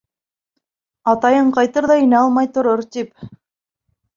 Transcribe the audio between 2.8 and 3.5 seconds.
тип.